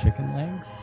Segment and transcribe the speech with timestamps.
[0.00, 0.74] chicken legs.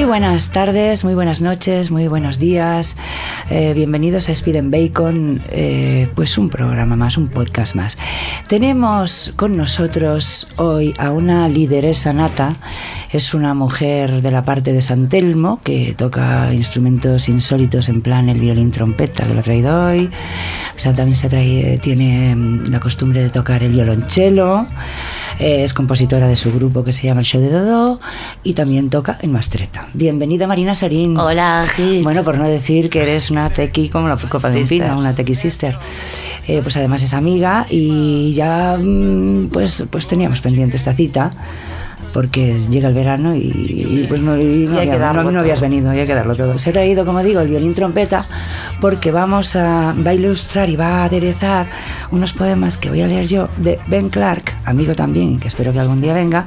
[0.00, 2.96] Muy buenas tardes, muy buenas noches, muy buenos días.
[3.50, 7.98] Eh, bienvenidos a Speed and Bacon, eh, pues un programa más, un podcast más.
[8.48, 12.56] Tenemos con nosotros hoy a una lideresa nata.
[13.12, 18.30] Es una mujer de la parte de San Telmo que toca instrumentos insólitos en plan
[18.30, 20.06] el violín trompeta que lo ha traído hoy.
[20.74, 24.66] O sea, también se tiene mm, la costumbre de tocar el violonchelo.
[25.40, 28.00] Eh, es compositora de su grupo que se llama El Show de Dodo
[28.42, 29.89] y también toca en Mastreta.
[29.92, 31.16] Bienvenida Marina Sarín.
[31.18, 32.02] Hola, Gil.
[32.04, 35.14] Bueno, por no decir que eres una tequi como la copa de un pino, una
[35.14, 35.76] tequi sister.
[36.46, 41.32] Eh, pues además es amiga y ya mm, pues, pues teníamos pendiente esta cita
[42.12, 45.40] porque llega el verano y, y, pues no, y no Y que había- no- no
[45.40, 46.58] habías venido, hay que darlo todo.
[46.58, 48.26] Se ha traído, como digo, el violín trompeta
[48.80, 51.66] porque vamos a, va a ilustrar y va a aderezar
[52.12, 55.78] unos poemas que voy a leer yo de Ben Clark, amigo también, que espero que
[55.80, 56.46] algún día venga,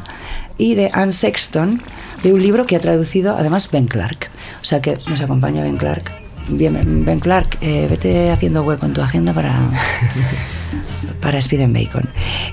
[0.57, 1.81] y de Anne Sexton,
[2.23, 4.29] de un libro que ha traducido además Ben Clark.
[4.61, 6.11] O sea que nos acompaña Ben Clark.
[6.47, 9.55] Bien, Ben Clark, eh, vete haciendo hueco en tu agenda para,
[11.23, 12.03] para Speed and Bacon.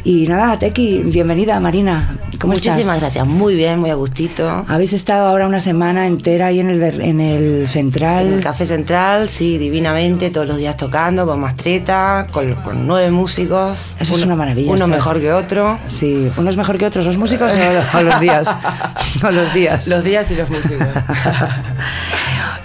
[0.05, 2.17] Y nada, Teki, bienvenida Marina.
[2.41, 3.01] ¿Cómo Muchísimas estás?
[3.01, 3.27] gracias.
[3.27, 4.65] Muy bien, muy a gustito.
[4.69, 8.29] Habéis estado ahora una semana entera ahí en el, en el central.
[8.29, 13.11] En el Café Central, sí, divinamente, todos los días tocando, con mastreta, con, con nueve
[13.11, 13.97] músicos.
[13.99, 15.79] Eso es una maravilla, Uno estar- mejor que otro.
[15.89, 18.49] Sí, unos mejor que otros, los músicos o, o los días.
[19.25, 19.89] o los días.
[19.89, 20.87] Los días y los músicos.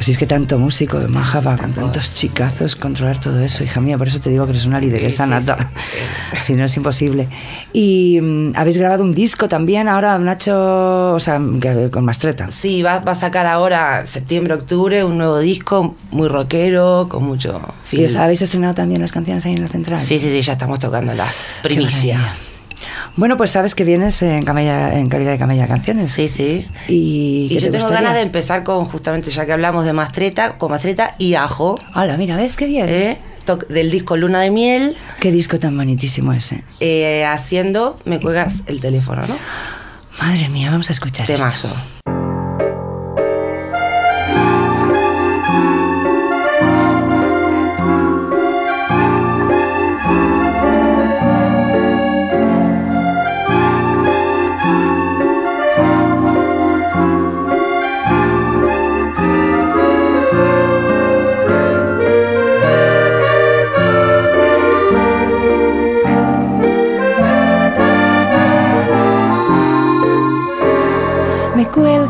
[0.05, 3.97] Si es que tanto músico de Majaba, con tantos chicazos, controlar todo eso, hija mía,
[3.97, 5.71] por eso te digo que eres una lideresa Sí, sí, nata.
[6.37, 7.27] Si no es imposible.
[7.73, 12.51] Y mm, habéis grabado un disco también, ahora Nacho, o sea, que- con Mastreta.
[12.51, 17.59] Sí, va, va a sacar ahora, septiembre, octubre, un nuevo disco muy rockero, con mucho
[17.91, 18.15] ¿Y feel.
[18.17, 19.99] habéis estrenado también las canciones ahí en la central?
[19.99, 21.25] Sí, sí, sí, ya estamos tocando la
[21.63, 22.35] primicia.
[23.17, 26.11] Bueno, pues sabes que vienes en, camella, en calidad de camella canciones.
[26.11, 26.67] Sí, sí.
[26.89, 28.01] Y, Y ¿qué yo te tengo gustaría?
[28.09, 32.17] ganas de empezar con, justamente ya que hablamos de mastreta, con mastreta y ajo, Hola,
[32.17, 32.87] mira, ¿ves qué bien?
[32.89, 33.17] ¿eh?
[33.69, 36.63] Del disco Luna de Miel, Qué disco tan bonitísimo ese.
[36.79, 39.37] eh, haciendo Me cuelgas el teléfono, ¿no?
[40.19, 41.43] Madre mía, vamos a escuchar esto.
[41.43, 41.69] Temazo.
[42.05, 42.14] Me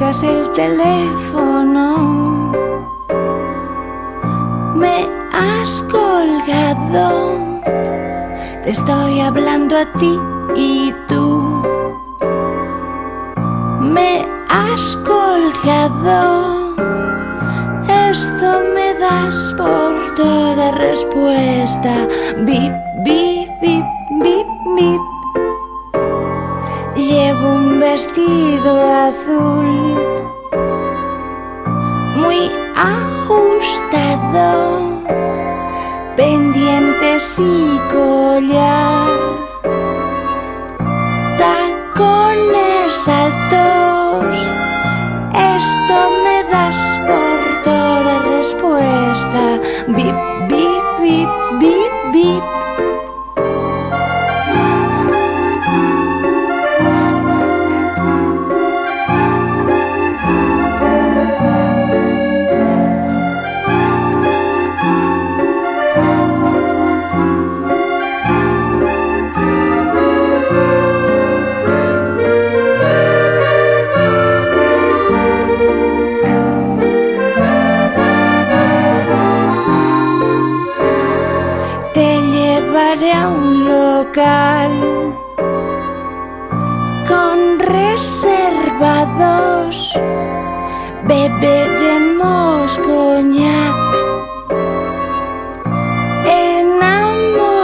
[0.06, 2.52] el teléfono.
[4.76, 7.60] Me has colgado.
[8.64, 10.20] Te estoy hablando a ti
[10.56, 11.64] y tú.
[13.82, 16.76] Me has colgado.
[18.12, 22.08] Esto me das por toda respuesta.
[22.46, 22.74] Bip,
[23.04, 23.86] bip, bip,
[24.22, 25.15] bip, bip.
[27.96, 28.74] Vestido
[29.08, 29.72] azul
[32.18, 34.50] muy ajustado,
[36.18, 39.08] pendientes y collar,
[41.38, 44.36] tacones altos.
[45.32, 46.15] Esto
[87.96, 89.76] reservados.
[91.08, 93.76] Beberemos coñac.
[96.52, 97.62] Enamorados.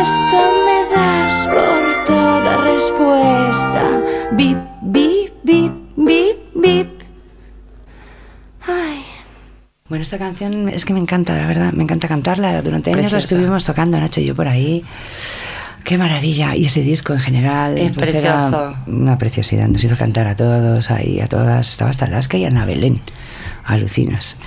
[0.00, 3.82] Esto me das por toda respuesta.
[4.32, 6.90] Bip, bip, bip, bip, bip.
[8.66, 9.00] Ay.
[9.90, 12.62] Bueno, esta canción es que me encanta, la verdad, me encanta cantarla.
[12.62, 14.82] Durante años la estuvimos tocando, Nacho y yo por ahí.
[15.92, 16.56] Qué maravilla.
[16.56, 17.76] Y ese disco en general.
[17.76, 18.76] Es pues era precioso.
[18.86, 19.68] una preciosidad.
[19.68, 21.68] Nos hizo cantar a todos, ahí, a todas.
[21.68, 23.02] Estaba hasta Alaska y Ana Belén.
[23.62, 24.38] Alucinas.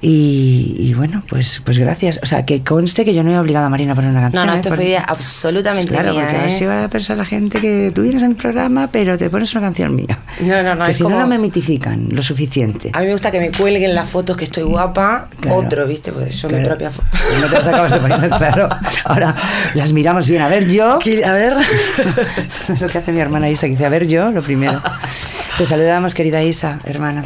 [0.00, 2.20] Y, y bueno, pues, pues gracias.
[2.22, 4.42] O sea, que conste que yo no he obligado a Marina a poner una canción.
[4.42, 4.56] No, no, ¿eh?
[4.60, 6.52] esto Porque- fue absolutamente Claro, mía, porque a ver ¿eh?
[6.52, 9.52] si va a pensar la gente que tú vienes a mi programa, pero te pones
[9.54, 10.18] una canción mía.
[10.40, 12.90] No, no, no, Que es si no, como- no me mitifican lo suficiente.
[12.92, 15.28] A mí me gusta que me cuelguen las fotos que estoy guapa.
[15.40, 15.56] Claro.
[15.58, 16.12] Otro, ¿viste?
[16.12, 16.68] Pues yo mi Claro.
[16.68, 17.08] propia foto.
[17.40, 18.68] No te las acabas de poner, claro.
[19.04, 19.34] Ahora
[19.74, 20.42] las miramos bien.
[20.42, 20.98] A ver, yo.
[21.00, 21.24] ¿Qué?
[21.24, 21.54] A ver.
[22.46, 24.80] es lo que hace mi hermana Isa, que dice, a ver, yo, lo primero.
[25.58, 27.24] Te saludamos, querida Isa, hermana.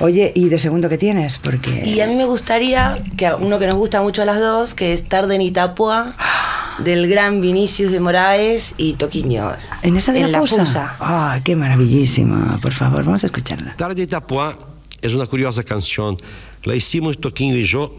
[0.00, 1.38] Oye, ¿y de segundo qué tienes?
[1.38, 1.84] Porque...
[1.84, 4.74] Y a mí me gustaría, que a uno que nos gusta mucho a las dos,
[4.74, 6.14] que es Tarde en Itapua,
[6.78, 9.52] del gran Vinicius de Moraes y Toquiño.
[9.82, 10.96] ¿En esa de en la, fusa?
[11.00, 12.58] ¡Ah, qué maravillísima!
[12.60, 13.76] Por favor, vamos a escucharla.
[13.76, 14.58] Tarde de Itapuá
[15.00, 16.16] es una curiosa canción.
[16.64, 17.96] La hicimos Toquinho y yo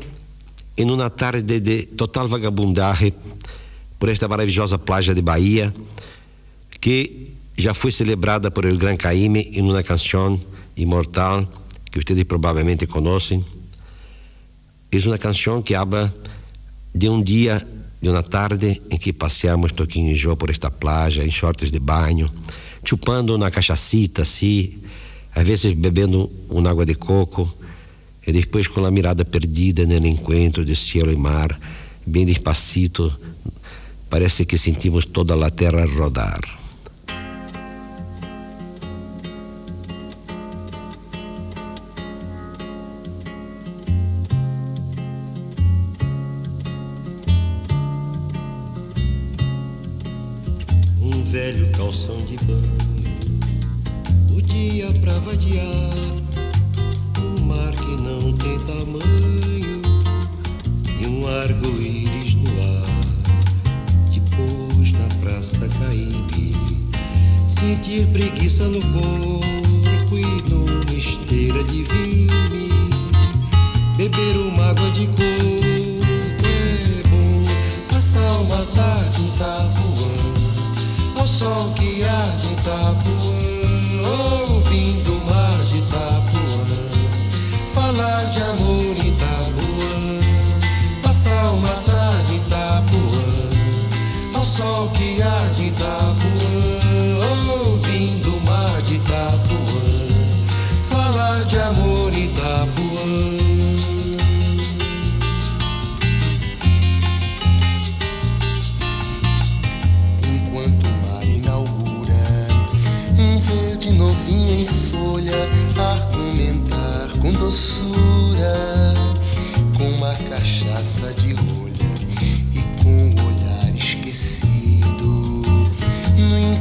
[0.75, 3.13] en una tarde de total vagabundaje
[3.98, 5.71] por esta maravillosa playa de Bahía,
[6.81, 10.38] que ya fue celebrada por el Gran Caime en una canción
[10.75, 11.48] inmortal
[12.03, 13.44] que vocês provavelmente conhecem,
[14.92, 16.13] é uma canção que habla
[16.94, 17.65] de um dia
[18.01, 21.80] de uma tarde em que passeamos Toquinho e yo por esta playa, em shorts de
[21.80, 22.31] banho,
[22.83, 24.80] chupando na cachacita assim,
[25.33, 27.51] às vezes bebendo uma água de coco,
[28.25, 31.59] e depois com a mirada perdida no encontro de cielo e mar,
[32.06, 33.12] bem despacito,
[34.09, 36.41] parece que sentimos toda a terra rodar.
[51.45, 52.77] Velho calção de banho,
[54.36, 55.94] o dia pra vadiar,
[57.21, 59.81] um mar que não tem tamanho
[61.00, 62.89] e um arco-íris no ar.
[64.12, 66.56] Depois na praça Caíbe,
[67.48, 72.69] sentir preguiça no corpo e numa esteira de vime,
[73.98, 75.35] beber uma água de coco
[81.36, 84.08] sol que arde em Itapuã,
[84.54, 86.42] ouvindo o mar de Itapuã,
[87.74, 90.22] falar de amor em Itapuã,
[91.04, 93.26] passar uma tarde em Itapuã,
[94.34, 96.85] ao sol que arde em Itapuã,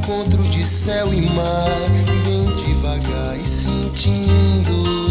[0.05, 1.89] encontro de céu e mar,
[2.23, 5.04] bem devagar e sentindo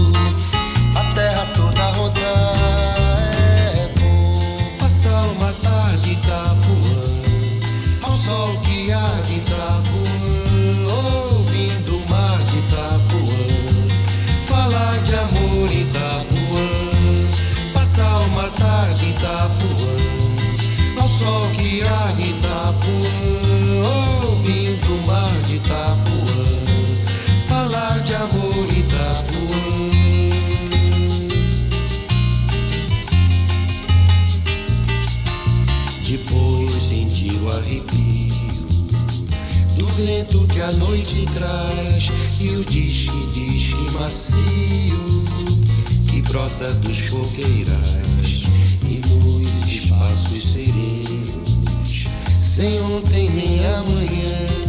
[46.35, 48.43] que brota dos coqueirais
[48.83, 52.09] e nos espaços serenos,
[52.41, 54.64] sem ontem nem amanhã,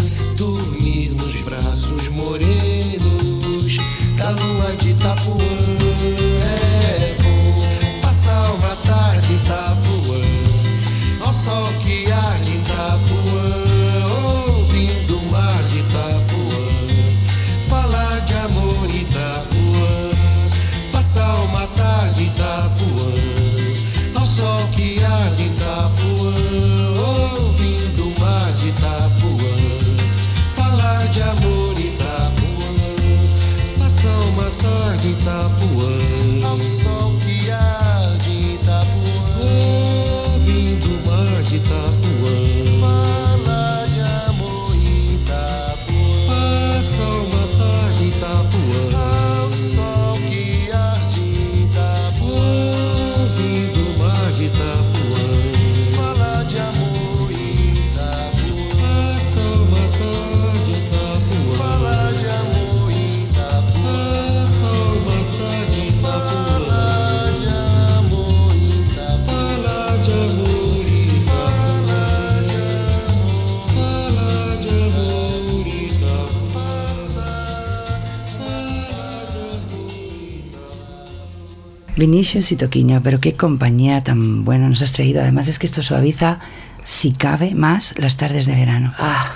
[81.97, 85.21] Vinicius y Toquiño, pero qué compañía tan buena nos has traído.
[85.21, 86.39] Además es que esto suaviza,
[86.83, 88.93] si cabe, más las tardes de verano.
[88.99, 89.31] Ah,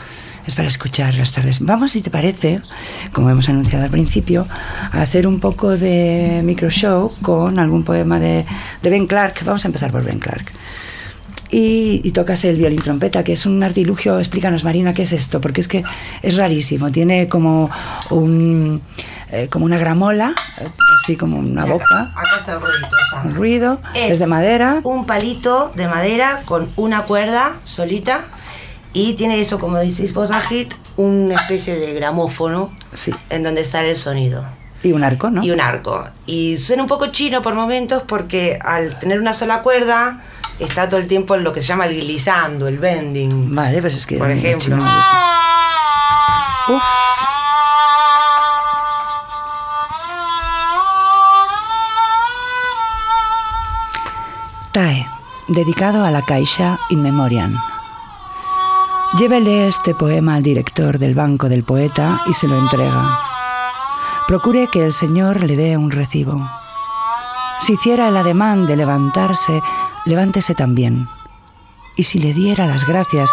[0.46, 1.60] Es para escuchar las tardes.
[1.60, 2.60] Vamos, si te parece,
[3.14, 4.48] como hemos anunciado al principio,
[4.92, 8.46] a hacer un poco de micro show con algún poema de,
[8.82, 9.44] de Ben Clark.
[9.46, 10.52] Vamos a empezar por Ben Clark.
[11.52, 14.18] Y, y tocas el violín trompeta, que es un artilugio.
[14.20, 15.84] Explícanos, Marina, qué es esto, porque es que
[16.22, 16.92] es rarísimo.
[16.92, 17.70] Tiene como
[18.10, 18.82] un
[19.32, 20.68] eh, como una gramola, eh,
[21.04, 22.88] así como una boca, acá está el ruidito.
[23.06, 23.22] está.
[23.24, 23.80] un ruido.
[23.94, 24.82] Es Es de madera.
[24.84, 28.22] Un palito de madera con una cuerda solita
[28.94, 33.12] y tiene eso, como decís vos, Agit, una especie de gramófono Sí.
[33.30, 34.44] en donde sale el sonido.
[34.82, 35.44] Y un arco, ¿no?
[35.44, 36.08] Y un arco.
[36.26, 40.22] Y suena un poco chino por momentos porque al tener una sola cuerda
[40.58, 43.54] está todo el tiempo en lo que se llama el glissando, el bending.
[43.54, 44.18] Vale, pues es que.
[44.18, 44.60] Por el ejemplo.
[44.78, 44.86] chino.
[46.70, 46.84] Uf.
[55.50, 57.54] Dedicado a la Caixa in Memoriam.
[59.18, 63.20] Llévele este poema al director del banco del poeta y se lo entrega.
[64.26, 66.50] Procure que el señor le dé un recibo.
[67.60, 69.62] Si hiciera el ademán de levantarse,
[70.06, 71.10] levántese también.
[71.98, 73.30] Y si le diera las gracias,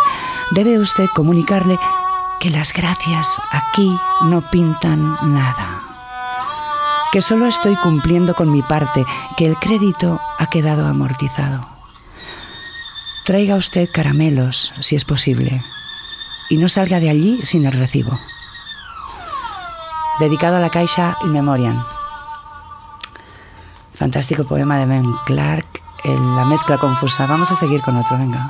[0.50, 1.78] debe usted comunicarle
[2.40, 5.75] que las gracias aquí no pintan nada.
[7.16, 9.06] Que solo estoy cumpliendo con mi parte,
[9.38, 11.66] que el crédito ha quedado amortizado.
[13.24, 15.64] Traiga usted caramelos, si es posible,
[16.50, 18.20] y no salga de allí sin el recibo.
[20.20, 21.82] Dedicado a la Caixa in Memoriam.
[23.94, 27.24] Fantástico poema de Ben Clark, en la mezcla confusa.
[27.24, 28.46] Vamos a seguir con otro, venga.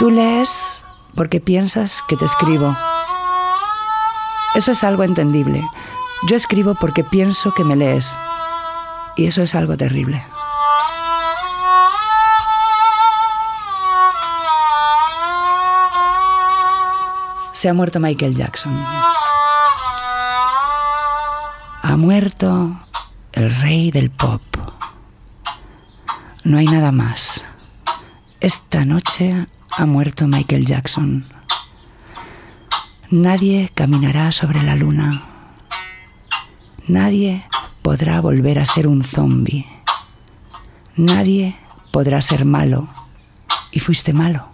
[0.00, 0.82] Tú lees
[1.14, 2.76] porque piensas que te escribo.
[4.54, 5.68] Eso es algo entendible.
[6.28, 8.16] Yo escribo porque pienso que me lees.
[9.16, 10.24] Y eso es algo terrible.
[17.52, 18.80] Se ha muerto Michael Jackson.
[21.82, 22.76] Ha muerto
[23.32, 24.42] el rey del pop.
[26.44, 27.44] No hay nada más.
[28.40, 31.33] Esta noche ha muerto Michael Jackson.
[33.14, 35.22] Nadie caminará sobre la luna.
[36.88, 37.44] Nadie
[37.80, 39.64] podrá volver a ser un zombie.
[40.96, 41.54] Nadie
[41.92, 42.88] podrá ser malo.
[43.70, 44.48] Y fuiste malo.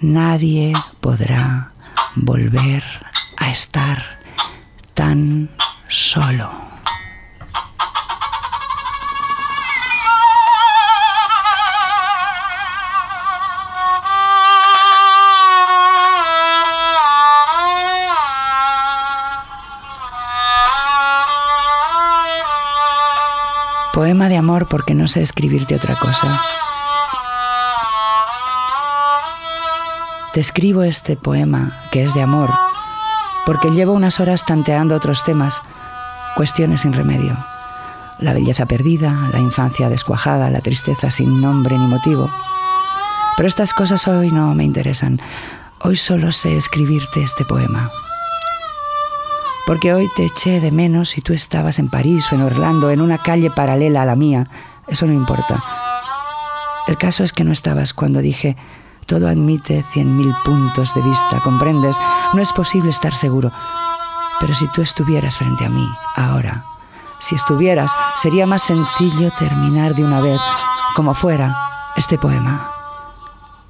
[0.00, 1.70] Nadie podrá
[2.16, 2.82] volver
[3.36, 4.18] a estar
[4.94, 5.50] tan
[5.86, 6.63] solo.
[23.94, 26.40] Poema de amor porque no sé escribirte otra cosa.
[30.32, 32.50] Te escribo este poema, que es de amor,
[33.46, 35.62] porque llevo unas horas tanteando otros temas,
[36.34, 37.36] cuestiones sin remedio.
[38.18, 42.28] La belleza perdida, la infancia descuajada, la tristeza sin nombre ni motivo.
[43.36, 45.20] Pero estas cosas hoy no me interesan.
[45.82, 47.88] Hoy solo sé escribirte este poema.
[49.66, 53.00] Porque hoy te eché de menos y tú estabas en París o en Orlando, en
[53.00, 54.48] una calle paralela a la mía.
[54.86, 55.62] Eso no importa.
[56.86, 58.56] El caso es que no estabas cuando dije,
[59.06, 61.96] todo admite cien mil puntos de vista, ¿comprendes?
[62.34, 63.50] No es posible estar seguro.
[64.40, 66.64] Pero si tú estuvieras frente a mí, ahora,
[67.20, 70.40] si estuvieras, sería más sencillo terminar de una vez,
[70.94, 71.56] como fuera,
[71.96, 72.70] este poema.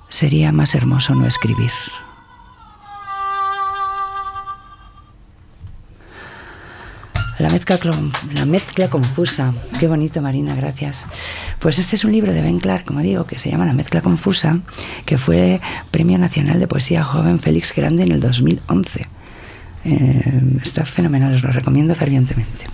[0.09, 1.71] Sería más hermoso no escribir.
[7.39, 7.79] La mezcla,
[8.33, 9.53] la mezcla confusa.
[9.81, 11.05] Qué bonito, Marina, gracias.
[11.59, 14.01] Pues este es un libro de Ben Clark, como digo, que se llama La mezcla
[14.03, 14.61] confusa,
[15.05, 15.61] que fue
[15.91, 19.09] Premio Nacional de Poesía Joven Félix Grande en el 2011.
[19.85, 22.67] Eh, está fenomenal, os lo recomiendo fervientemente.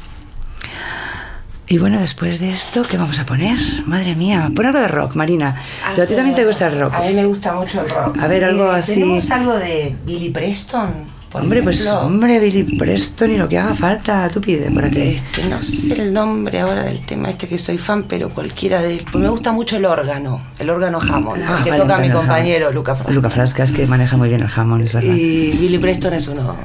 [1.66, 3.56] Y bueno, después de esto, ¿qué vamos a poner?
[3.86, 5.56] Madre mía, pon algo de rock, Marina.
[5.94, 6.94] ¿Tú a ti también te gusta el rock?
[6.94, 8.18] A mí me gusta mucho el rock.
[8.18, 8.94] A ver, algo Eh, así.
[8.94, 11.19] ¿Tenemos algo de Billy Preston?
[11.30, 12.06] Por Hombre, pues ejemplo?
[12.06, 14.98] hombre, Billy Preston y lo que haga falta, tú pide por aquí.
[15.00, 19.04] Este, no sé el nombre ahora del tema este que soy fan, pero cualquiera de
[19.10, 22.66] pues me gusta mucho el órgano, el órgano Hammond, Ah, que vale, toca mi compañero
[22.66, 22.74] Hammond.
[22.76, 23.12] Luca Frasca.
[23.12, 25.14] Luca Frasca es que maneja muy bien el jamón, es verdad.
[25.14, 26.56] Y Billy Preston es uno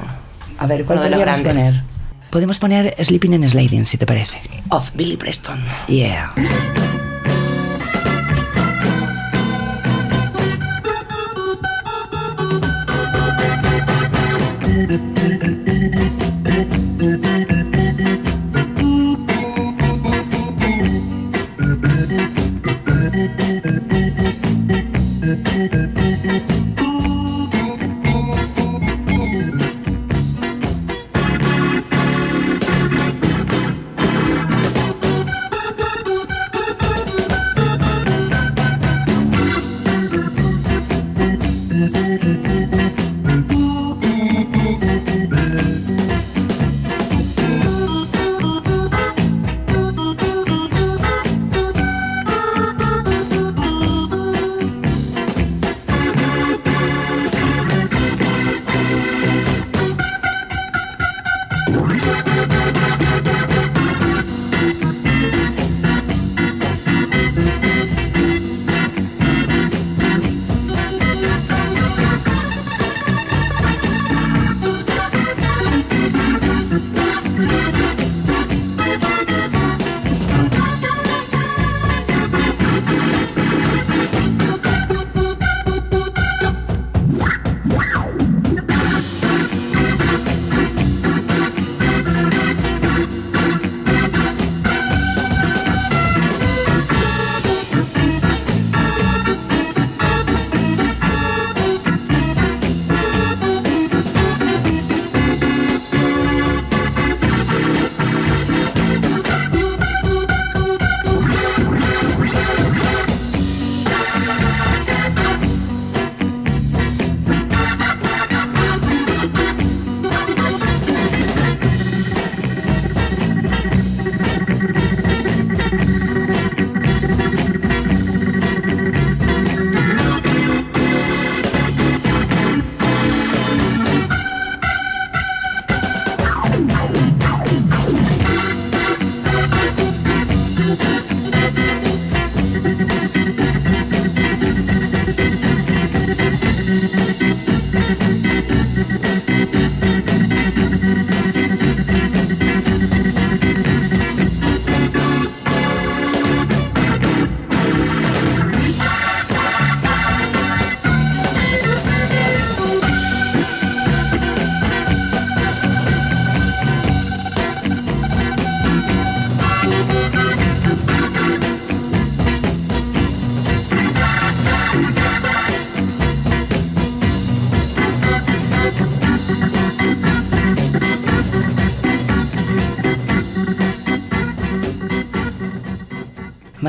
[0.58, 1.74] A ver, ¿cuál uno de los podríamos grandes.
[1.74, 1.96] poner?
[2.30, 4.40] Podemos poner Sleeping and Sliding, si te parece.
[4.70, 5.60] of Billy Preston.
[5.86, 6.32] Yeah.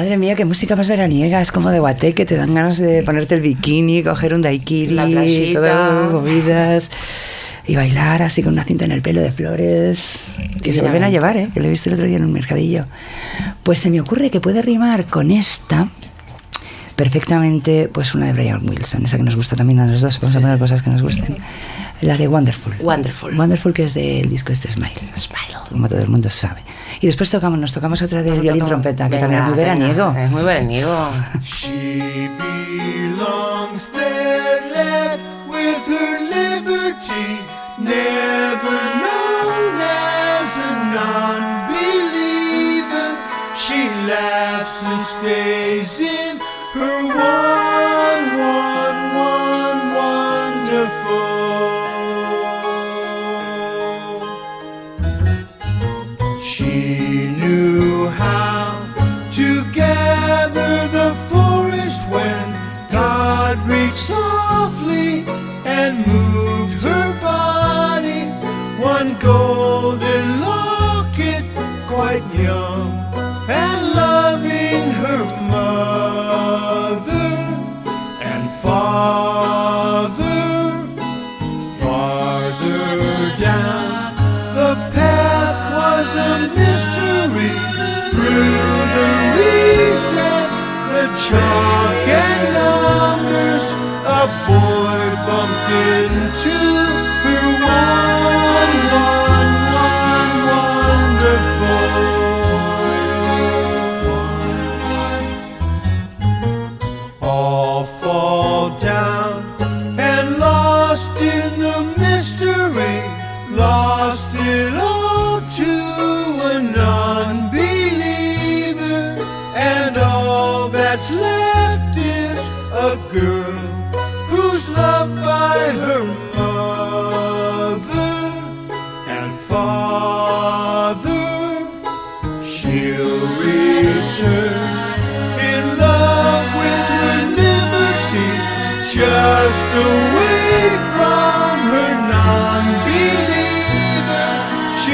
[0.08, 1.42] Madre mía, qué música más veraniega.
[1.42, 4.94] Es como de guate que te dan ganas de ponerte el bikini, coger un daiquiri,
[4.94, 6.90] La todas comidas
[7.68, 10.22] y bailar así con una cinta en el pelo de flores.
[10.64, 11.50] Que se vuelven a llevar, ¿eh?
[11.54, 12.86] Que lo he visto el otro día en un mercadillo.
[13.64, 15.90] Pues se me ocurre que puede rimar con esta
[16.96, 20.22] perfectamente, pues una de Brian Wilson, esa que nos gusta también a los dos.
[20.22, 21.36] Vamos a poner cosas que nos gusten.
[22.02, 22.76] La de Wonderful.
[22.80, 23.36] Wonderful.
[23.38, 25.58] Wonderful, que es del disco este Smile Smile.
[25.70, 26.62] como todo el mundo sabe.
[27.02, 29.48] Y después tocamos, nos tocamos otra de Nos violín tocamos- trompeta, que Venga, también es
[29.50, 30.16] muy venga, veraniego.
[30.20, 31.10] Es muy veraniego.
[31.44, 37.40] She belongs there, left with her liberty,
[37.80, 40.72] never known as a
[41.98, 43.10] non-believer.
[43.58, 46.40] She laughs and stays in
[46.76, 47.47] her one,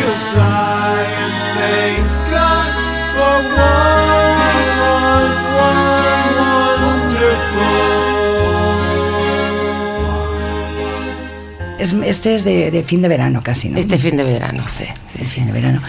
[0.03, 2.71] She'll sigh and thank God
[3.15, 4.51] for one,
[5.63, 6.35] one,
[6.83, 7.79] wonderful.
[11.79, 13.79] Es, este es de, de fin de verano casi, ¿no?
[13.79, 14.85] Este fin de verano, sí.
[15.19, 15.23] Sí.
[15.25, 15.81] fin de verano.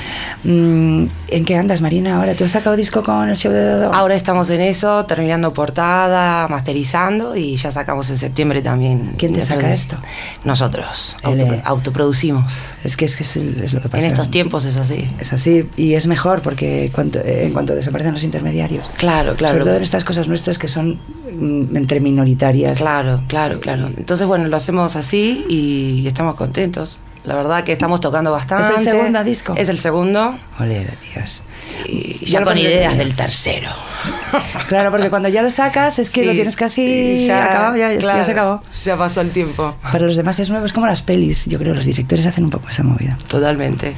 [0.45, 2.35] Mm, ¿En qué andas, Marina, ahora?
[2.35, 3.95] ¿Tú has sacado disco con el show de Dodo?
[3.95, 9.15] Ahora estamos en eso, terminando portada, masterizando y ya sacamos en septiembre también.
[9.19, 9.97] ¿Quién te saca esto?
[10.45, 11.45] Nosotros, L.
[11.45, 12.53] autopro- autoproducimos.
[12.85, 14.05] Es que es, que es, el- es lo que pasa.
[14.05, 15.11] En estos tiempos es así.
[15.19, 18.89] Es así, y es mejor porque cuanto- eh, en cuanto desaparecen los intermediarios.
[18.97, 19.55] Claro, claro.
[19.55, 20.99] Sobre todo en estas cosas nuestras que son
[21.33, 22.79] mm, entre minoritarias.
[22.79, 23.89] Claro, claro, claro.
[23.97, 27.01] Entonces, bueno, lo hacemos así y estamos contentos.
[27.25, 28.79] La verdad que estamos tocando bastante.
[28.79, 29.55] segundo disco?
[29.57, 30.39] Es el segundo.
[30.61, 31.41] Ole, Dios.
[31.87, 33.71] Y Ya ya con ideas del tercero.
[34.69, 36.27] Claro, porque cuando ya lo sacas es que Sí.
[36.27, 38.61] lo tienes casi Y acabado, ya, es ya se acabó.
[38.85, 39.75] Ya pasó el tiempo.
[39.83, 41.47] Para los demás es nuevo, es como las pelis.
[41.47, 43.17] Yo creo que los directores hacen un poco esa movida.
[43.29, 43.95] Totalmente.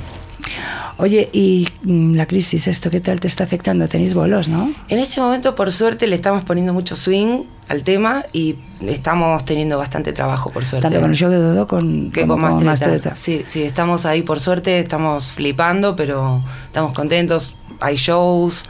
[0.98, 3.88] Oye, y mm, la crisis, ¿esto qué tal te está afectando?
[3.88, 4.72] Tenéis bolos, ¿no?
[4.88, 8.56] En este momento, por suerte, le estamos poniendo mucho swing al tema y
[8.86, 10.82] estamos teniendo bastante trabajo, por suerte.
[10.82, 12.64] Tanto con el show de Dodo con, que con con.
[12.64, 13.14] Mastereta.
[13.16, 17.56] Sí, sí, estamos ahí por suerte, estamos flipando, pero estamos contentos.
[17.80, 18.64] Hay shows,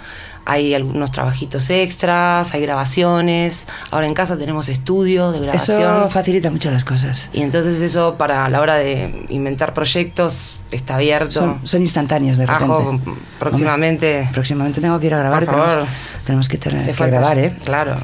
[0.46, 3.64] hay algunos trabajitos extras, hay grabaciones.
[3.90, 5.80] Ahora en casa tenemos estudio de grabación.
[5.80, 7.30] Eso facilita mucho las cosas.
[7.32, 11.32] Y entonces eso para la hora de inventar proyectos está abierto.
[11.32, 12.64] Son, son instantáneos de repente.
[12.64, 13.00] Ajo,
[13.40, 14.18] próximamente.
[14.18, 15.44] Hombre, próximamente tengo que ir a grabar.
[15.44, 15.88] Por tenemos, favor.
[16.24, 17.52] tenemos que, tener, Hace que grabar, ¿eh?
[17.64, 17.96] Claro.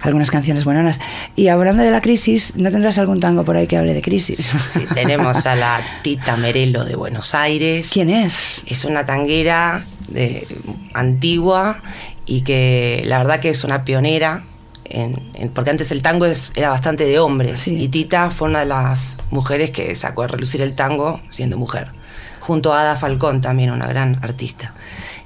[0.00, 0.98] Algunas canciones buenas.
[1.36, 4.38] Y hablando de la crisis, ¿no tendrás algún tango por ahí que hable de crisis?
[4.72, 7.90] Sí, tenemos a la Tita Merelo de Buenos Aires.
[7.92, 8.62] ¿Quién es?
[8.66, 10.46] Es una tanguera de,
[10.94, 11.80] antigua
[12.26, 14.42] y que la verdad que es una pionera.
[14.84, 17.80] En, en- porque antes el tango es- era bastante de hombres Sí.
[17.80, 21.92] y Tita fue una de las mujeres que sacó a relucir el tango siendo mujer,
[22.40, 24.74] junto a Ada Falcón también, una gran artista.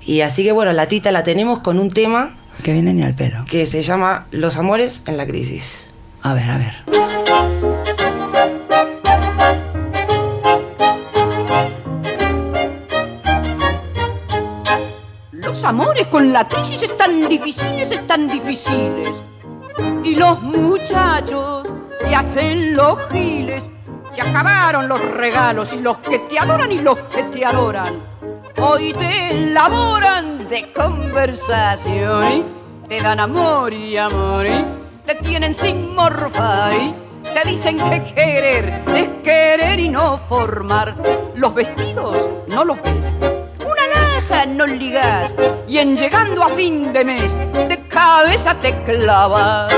[0.03, 3.15] Y así que bueno, la Tita la tenemos con un tema Que viene ni al
[3.15, 3.45] pelo.
[3.47, 5.81] que se llama Los amores en la crisis.
[6.23, 7.96] A ver, a ver.
[15.47, 19.23] Los amores con la crisis están difíciles, están difíciles.
[20.03, 23.71] Y los muchachos se hacen los giles.
[24.11, 27.95] Se acabaron los regalos y los que te adoran y los que te adoran.
[28.59, 32.45] Hoy te elaboran de conversación.
[32.89, 34.65] te dan amor y amor y
[35.07, 40.97] te tienen sin morfar y te dicen que querer es querer y no formar.
[41.37, 43.17] Los vestidos no los ves,
[44.45, 45.35] no ligas
[45.67, 47.35] y en llegando a fin de mes
[47.69, 49.73] de cabeza te clavas.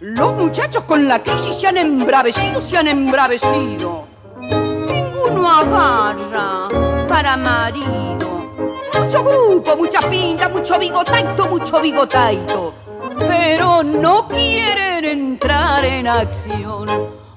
[0.00, 4.06] Los muchachos con la crisis se han embravecido, se han embravecido.
[4.40, 6.68] Ninguno agarra
[7.08, 8.52] para marido.
[8.98, 12.83] Mucho grupo, mucha pinta, mucho bigotaito, mucho bigotaito.
[13.18, 16.88] Pero no quieren entrar en acción.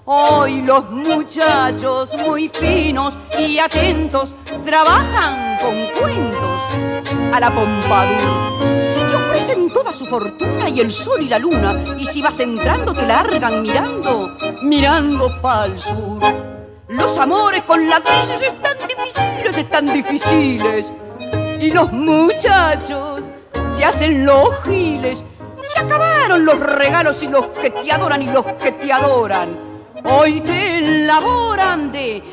[0.05, 9.69] Hoy los muchachos muy finos y atentos trabajan con cuentos a la pompadour te ofrecen
[9.69, 11.75] toda su fortuna y el sol y la luna.
[11.97, 16.21] Y si vas entrando te largan mirando, mirando pa'l sur.
[16.87, 20.93] Los amores con la crisis están difíciles, están difíciles.
[21.59, 23.29] Y los muchachos
[23.71, 25.23] se hacen los giles.
[25.77, 29.49] Se acabaron los regalos y los que te adoran y los que te adoran.
[30.05, 32.23] Hoy te elaboran de...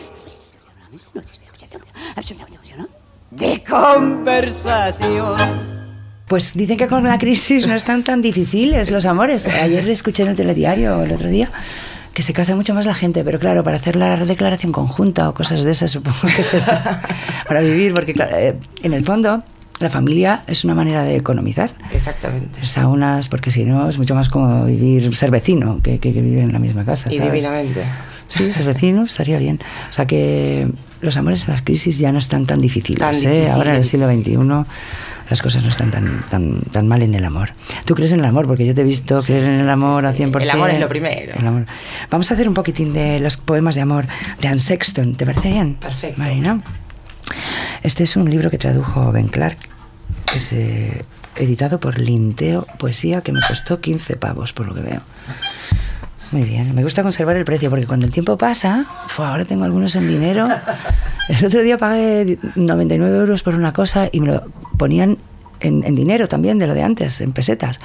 [3.32, 5.36] De conversación.
[6.26, 9.46] Pues dicen que con la crisis no están tan difíciles los amores.
[9.46, 11.50] Ayer escuché en el telediario el otro día
[12.14, 15.34] que se casa mucho más la gente, pero claro, para hacer la declaración conjunta o
[15.34, 17.02] cosas de esas, supongo que será
[17.46, 19.42] para vivir, porque claro, eh, en el fondo
[19.84, 21.70] la familia es una manera de economizar.
[21.92, 22.64] Exactamente.
[22.64, 26.40] Saunas, porque si no es mucho más como vivir, ser vecino que, que- que vivir
[26.40, 27.08] en la misma casa.
[27.12, 27.32] Y ¿sabes?
[27.32, 27.84] divinamente.
[28.26, 29.60] Sí, ser vecino estaría bien.
[29.90, 30.66] O sea que
[31.00, 32.98] los amores en las crisis ya no están tan difíciles.
[32.98, 33.48] Tan ¿eh?
[33.50, 34.36] Ahora en el siglo XXI
[35.30, 37.50] las cosas no están tan, tan, tan mal en el amor.
[37.86, 40.12] Tú crees en el amor, porque yo te he visto creer en el amor a
[40.12, 40.40] 100%.
[40.42, 41.32] El amor es lo primero.
[41.34, 41.66] El amor.
[42.10, 44.06] Vamos a hacer un poquitín de los poemas de amor
[44.40, 45.14] de Anne Sexton.
[45.14, 45.74] ¿Te parece bien?
[45.76, 46.20] Perfecto.
[46.20, 46.58] Marina.
[47.82, 49.56] Este es un libro que tradujo Ben Clark,
[50.34, 51.04] que es eh,
[51.36, 55.00] editado por Linteo Poesía, que me costó 15 pavos, por lo que veo.
[56.32, 58.84] Muy bien, me gusta conservar el precio porque cuando el tiempo pasa,
[59.16, 60.48] ahora tengo algunos en dinero.
[61.28, 64.44] El otro día pagué 99 euros por una cosa y me lo
[64.76, 65.18] ponían
[65.60, 67.78] en, dinero también, de lo de antes, en pesetas.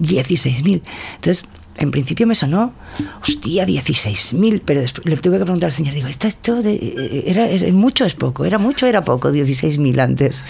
[0.00, 0.82] 16.000.
[1.16, 1.44] Entonces,
[1.76, 2.72] en principio me sonó,
[3.20, 7.50] hostia, 16.000, pero después le tuve que preguntar al señor, digo, ¿esto, esto de, era,
[7.50, 8.44] ¿es mucho es poco?
[8.44, 10.44] ¿Era mucho era poco 16.000 antes?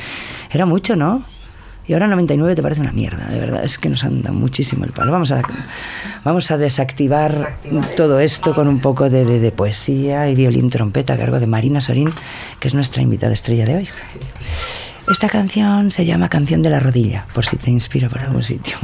[0.51, 1.25] Era mucho, ¿no?
[1.89, 3.63] Y ahora 99 te parece una mierda, de verdad.
[3.65, 5.13] Es que nos han dado muchísimo el palo.
[5.13, 5.43] Vamos a,
[6.25, 7.59] vamos a desactivar,
[7.97, 11.47] todo esto con un poco de, de- de poesía y violín trompeta a cargo de
[11.47, 12.11] Marina Sorín,
[12.59, 13.89] que es nuestra invitada estrella de hoy.
[15.09, 18.77] Esta canción se llama Canción de la Rodilla, por si te inspira por algún sitio.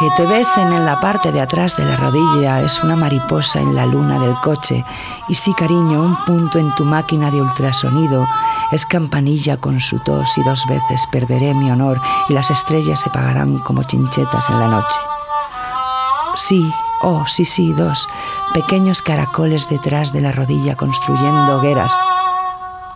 [0.00, 3.74] Que te besen en la parte de atrás de la rodilla es una mariposa en
[3.74, 4.84] la luna del coche.
[5.28, 8.24] Y sí, cariño, un punto en tu máquina de ultrasonido
[8.70, 13.10] es campanilla con su tos y dos veces perderé mi honor y las estrellas se
[13.10, 15.00] pagarán como chinchetas en la noche.
[16.36, 18.08] Sí, oh, sí, sí, dos
[18.54, 21.92] pequeños caracoles detrás de la rodilla construyendo hogueras.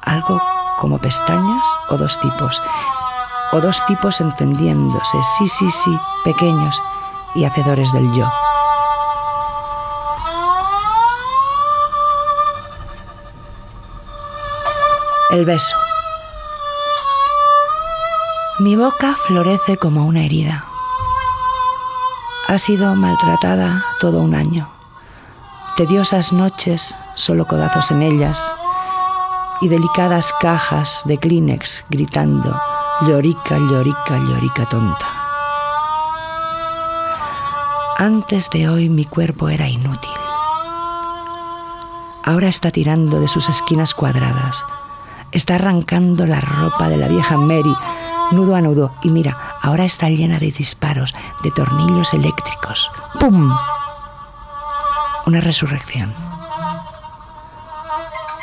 [0.03, 0.41] Algo
[0.79, 2.63] como pestañas o dos tipos.
[3.53, 6.81] O dos tipos encendiéndose, sí, sí, sí, pequeños
[7.35, 8.27] y hacedores del yo.
[15.31, 15.77] El beso.
[18.59, 20.65] Mi boca florece como una herida.
[22.49, 24.69] Ha sido maltratada todo un año.
[25.77, 28.43] Tediosas noches, solo codazos en ellas,
[29.63, 32.61] y delicadas cajas de Kleenex gritando,
[33.07, 35.07] llorica, llorica, llorica tonta.
[37.99, 40.11] Antes de hoy mi cuerpo era inútil.
[42.25, 44.65] Ahora está tirando de sus esquinas cuadradas.
[45.33, 47.75] Está arrancando la ropa de la vieja Mary,
[48.31, 52.91] nudo a nudo, y mira, ahora está llena de disparos, de tornillos eléctricos.
[53.19, 53.53] ¡Pum!
[55.27, 56.15] Una resurrección.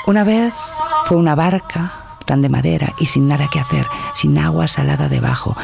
[0.06, 0.54] Una vez
[1.06, 1.99] fue una barca
[2.30, 5.58] tan de madera y sin nada que hacer, sin agua salada debajo,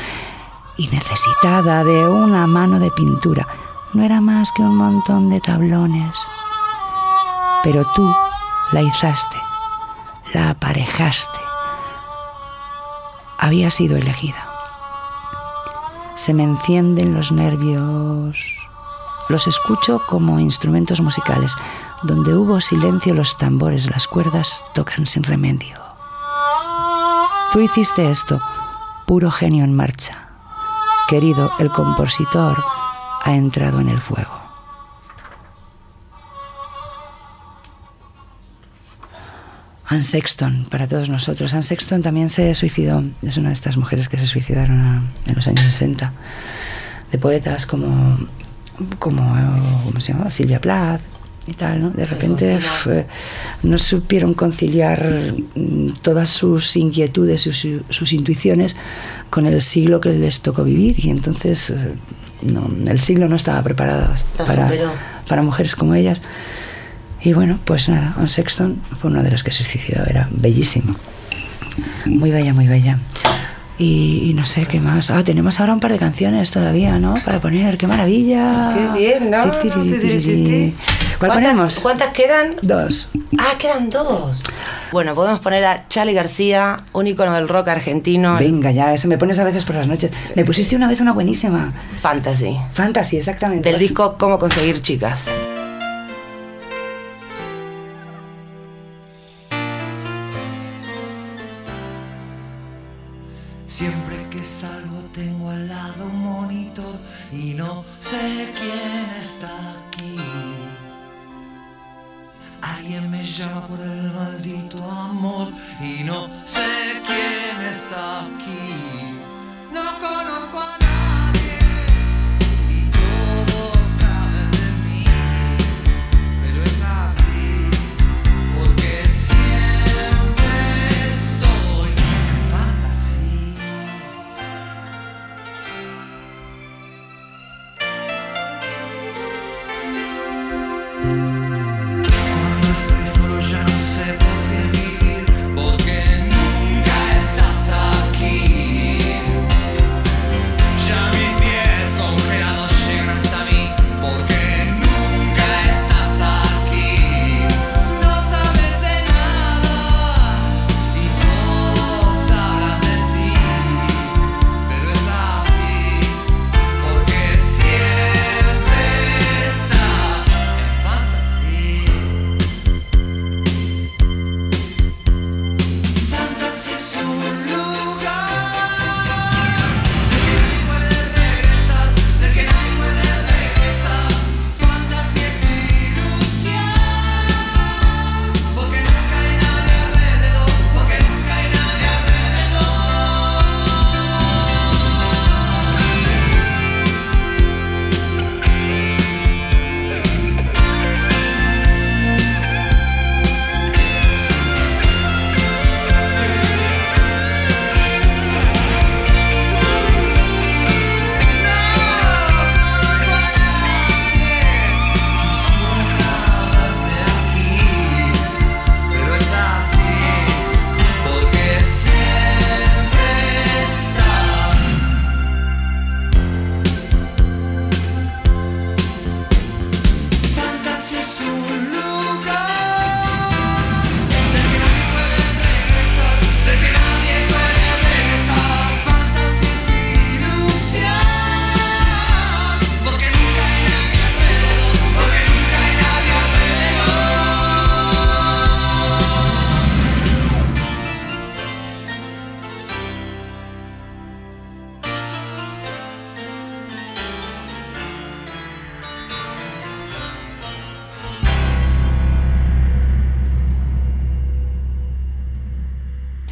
[0.77, 3.47] y necesitada de una mano de pintura.
[3.93, 6.17] No era más que un montón de tablones.
[7.63, 8.11] Pero tú
[8.71, 9.37] la izaste,
[10.33, 11.39] la aparejaste.
[13.37, 14.49] Había sido elegida.
[16.15, 18.43] Se me encienden los nervios.
[19.29, 21.55] Los escucho como instrumentos musicales.
[22.01, 25.84] Donde hubo silencio, los tambores, las cuerdas tocan sin remedio.
[27.55, 28.41] Tú hiciste esto,
[29.07, 30.27] puro genio en marcha.
[31.07, 32.61] Querido, el compositor
[33.23, 34.37] ha entrado en el fuego.
[39.85, 41.53] Anne Sexton, para todos nosotros.
[41.53, 45.47] Anne Sexton también se suicidó, es una de estas mujeres que se suicidaron en los
[45.47, 46.11] años 60,
[47.09, 48.17] de poetas como,
[48.99, 49.21] como
[49.85, 50.29] ¿cómo se llama?
[50.29, 51.14] Silvia Plath
[51.47, 51.89] y tal, ¿no?
[51.91, 53.05] De repente fue-
[53.63, 58.75] no supieron conciliar mm, todas sus inquietudes, sus, sus intuiciones
[59.29, 61.93] con el siglo que les tocó vivir y entonces eh,
[62.41, 64.13] no, el siglo no estaba preparado
[65.27, 66.21] para, mujeres como ellas.
[67.21, 70.95] Y bueno, pues nada, Anne Sexton fue una de las que se suicidó, era bellísimo.
[72.05, 72.99] Muy bella, muy bella.
[73.77, 75.09] Y, y no sé qué más.
[75.11, 77.15] Ah, tenemos ahora un par de canciones todavía, ¿no?
[77.25, 78.71] Para poner, qué maravilla.
[78.73, 79.41] Qué bien, ¿no?
[81.19, 81.31] Tiri, Ti, tiri, ti, tiri.
[81.31, 81.31] ti.
[81.31, 81.79] ¿Cuál ¿Cuántas- ponemos?
[81.79, 82.55] ¿Cuántas quedan?
[82.61, 83.09] Dos.
[83.37, 84.43] Ah, quedan dos.
[84.91, 88.37] Bueno, podemos poner a Charlie García, un ícono del rock argentino.
[88.37, 90.11] Venga, ya, eso me pones a veces por las noches.
[90.35, 91.73] Me pusiste una vez una buenísima.
[92.01, 92.57] Fantasy.
[92.73, 93.69] Fantasy, exactamente.
[93.69, 95.29] Del disco Cómo conseguir chicas.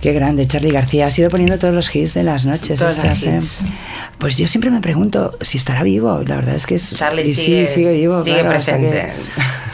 [0.03, 1.07] Qué grande, Charlie García.
[1.07, 2.77] Has ido poniendo todos los hits de las noches.
[2.77, 3.37] Todos los ¿eh?
[3.37, 3.63] hits.
[4.17, 6.21] Pues yo siempre me pregunto si estará vivo.
[6.27, 6.93] La verdad es que es.
[6.93, 8.21] Charlie sí, sigue- sigue vivo.
[8.21, 9.13] sigue claro, hasta presente.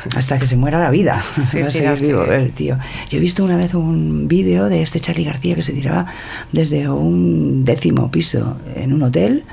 [0.03, 1.23] que- Hasta que, se muera la vida.
[1.51, 2.77] Sí, sí, vivo el tío.
[3.09, 6.05] Yo he visto una vez un vídeo de este Charlie García que se tiraba
[6.51, 9.45] desde un décimo piso en un hotel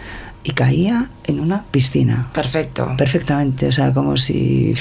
[0.44, 2.28] y caía en una piscina.
[2.34, 2.92] Perfecto.
[2.98, 3.66] Perfectamente.
[3.68, 4.74] O sea, como si.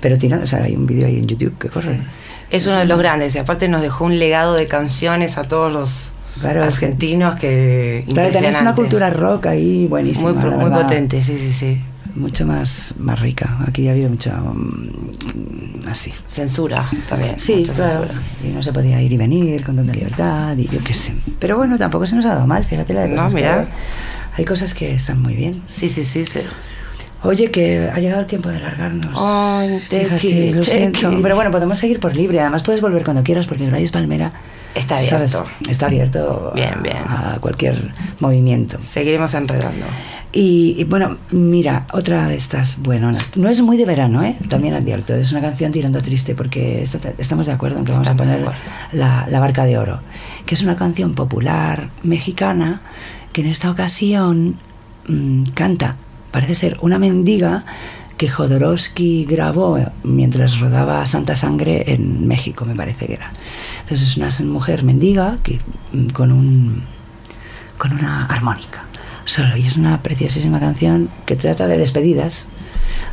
[0.00, 0.42] Pero tirando.
[0.42, 2.00] O sea, hay un vídeo ahí en YouTube que corre.
[2.50, 5.72] Es uno de los grandes y aparte nos dejó un legado de canciones a todos
[5.72, 6.10] los
[6.40, 8.04] Claro, que- argentinos que.
[8.12, 10.32] Claro, tenés una cultura rock ahí buenísima.
[10.32, 11.80] muy, muy potente, sí, sí, sí.
[12.16, 13.58] Mucho más, más rica.
[13.68, 14.36] Aquí ha habido mucha.
[14.40, 16.12] mm, así.
[16.26, 17.38] Censura también.
[17.38, 18.00] Sí, claro.
[18.02, 18.20] censura.
[18.44, 21.14] Y no se podía ir y venir con tanta libertad y yo qué sé.
[21.38, 23.60] Pero bueno, tampoco se nos ha dado mal, fíjate la de No, cosas que mira.
[23.60, 23.66] hay.
[24.38, 25.62] Hay cosas que están muy bien.
[25.68, 26.24] Sí, sí, sí.
[26.26, 26.40] sí.
[27.22, 29.12] Oye, que ha llegado el tiempo de largarnos.
[29.16, 31.10] Ay, te Fíjate, lo siento.
[31.22, 32.40] Pero bueno, podemos seguir por libre.
[32.40, 34.32] Además, puedes volver cuando quieras porque Gladys Palmera
[34.74, 35.28] Está abierto.
[35.28, 35.68] ¿sabes?
[35.68, 36.96] Está abierto Bien, a, bien.
[36.96, 38.78] a cualquier movimiento.
[38.80, 39.84] Seguiremos enredando.
[40.32, 44.36] Y, y, bueno, mira, otra de estas, bueno, no, es muy de verano, ¿eh?
[44.48, 48.06] también advierto, es una canción tirando triste porque esta- estamos de acuerdo en que vamos
[48.06, 48.46] a poner
[48.92, 49.98] la, La Barca de Oro,
[50.46, 52.80] que es una canción popular mexicana
[53.32, 54.54] que en esta ocasión
[55.08, 55.96] mm, canta,
[56.30, 57.64] parece ser una mendiga
[58.16, 63.32] que Jodorowsky grabó mientras rodaba Santa Sangre en México, me parece que era.
[63.80, 65.58] Entonces es una mujer mendiga que,
[65.92, 66.82] mm, con un
[67.78, 68.84] con una armónica
[69.24, 69.56] solo.
[69.56, 72.46] Y es una preciosísima canción que trata de despedidas.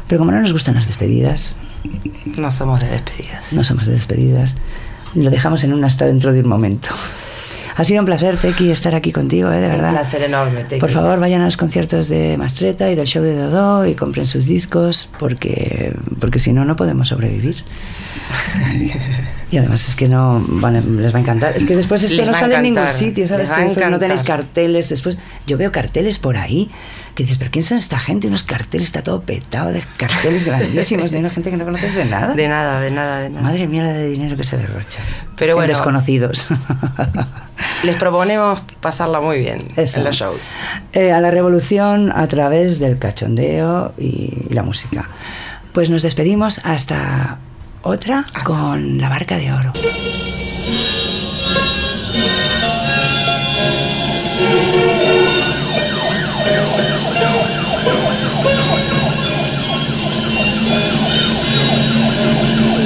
[0.08, 1.56] Pero como no nos gustan las despedidas,
[2.38, 3.54] No somos de despedidas.
[3.54, 4.58] no somos de despedidas,
[5.16, 6.90] lo dejamos en un hasta dentro de un momento.
[7.78, 9.62] Ha sido un placer, Tequi, estar aquí contigo, ¿eh?
[9.62, 9.90] de verdad.
[9.90, 10.80] Un placer enorme, Tequi.
[10.80, 14.26] Por favor, vayan a los conciertos de Mastreta y del show de Dodó y compren
[14.26, 17.64] sus discos, porque, porque si no, no podemos sobrevivir.
[19.50, 21.56] Y además es que no van les va a encantar.
[21.56, 23.50] Es que después esto Les no sale en ningún sitio, ¿sabes?
[23.50, 24.90] Que no tenéis carteles.
[24.90, 26.70] Después yo veo carteles por ahí
[27.16, 28.28] que dices, ¿pero quién son esta gente?
[28.28, 32.06] Unos carteles, está todo petado de carteles grandísimos de una gente que no conoces de
[32.06, 32.36] nada.
[32.36, 33.42] De nada, de nada, de nada.
[33.42, 35.02] Madre mía, la de dinero que se derrocha.
[35.36, 35.70] Pero En bueno.
[35.74, 36.48] Desconocidos.
[37.84, 40.00] Les proponemos pasarla muy bien Eso.
[40.00, 40.52] en los shows.
[40.94, 45.10] Eh, a la revolución a través del cachondeo y la música.
[45.74, 47.40] Pues nos despedimos hasta
[47.84, 49.74] otra con la barca de oro.